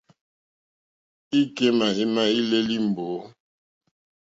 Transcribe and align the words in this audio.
Èkémà 1.39 1.87
émá 2.03 2.23
èlélí 2.37 2.75
è 2.81 2.85
mbǒ. 2.89 3.07